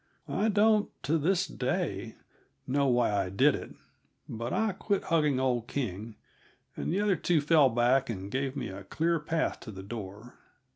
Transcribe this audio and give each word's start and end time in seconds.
I 0.27 0.49
don't, 0.49 0.89
to 1.03 1.19
this 1.19 1.45
day, 1.45 2.15
know 2.65 2.87
why 2.87 3.11
I 3.13 3.29
did 3.29 3.53
it, 3.53 3.75
but 4.27 4.51
I 4.51 4.71
quit 4.71 5.03
hugging 5.03 5.39
old 5.39 5.67
King, 5.67 6.15
and 6.75 6.91
the 6.91 6.99
other 6.99 7.15
two 7.15 7.39
fell 7.39 7.69
back 7.69 8.09
and 8.09 8.31
gave 8.31 8.55
me 8.55 8.69
a 8.69 8.83
clear 8.83 9.19
path 9.19 9.59
to 9.59 9.71
the 9.71 9.83
door. 9.83 10.39